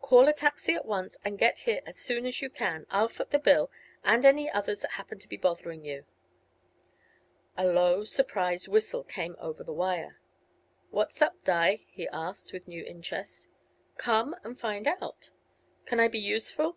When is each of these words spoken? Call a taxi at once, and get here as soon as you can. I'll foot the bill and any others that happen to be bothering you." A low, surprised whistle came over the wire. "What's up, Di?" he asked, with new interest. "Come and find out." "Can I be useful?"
Call 0.00 0.28
a 0.28 0.32
taxi 0.32 0.74
at 0.76 0.84
once, 0.84 1.16
and 1.24 1.40
get 1.40 1.58
here 1.66 1.82
as 1.86 1.96
soon 1.96 2.24
as 2.24 2.40
you 2.40 2.48
can. 2.48 2.86
I'll 2.88 3.08
foot 3.08 3.30
the 3.32 3.38
bill 3.40 3.68
and 4.04 4.24
any 4.24 4.48
others 4.48 4.82
that 4.82 4.92
happen 4.92 5.18
to 5.18 5.26
be 5.28 5.36
bothering 5.36 5.84
you." 5.84 6.06
A 7.56 7.66
low, 7.66 8.04
surprised 8.04 8.68
whistle 8.68 9.02
came 9.02 9.34
over 9.40 9.64
the 9.64 9.72
wire. 9.72 10.20
"What's 10.90 11.20
up, 11.20 11.42
Di?" 11.42 11.84
he 11.88 12.06
asked, 12.10 12.52
with 12.52 12.68
new 12.68 12.84
interest. 12.84 13.48
"Come 13.96 14.36
and 14.44 14.56
find 14.56 14.86
out." 14.86 15.32
"Can 15.84 15.98
I 15.98 16.06
be 16.06 16.20
useful?" 16.20 16.76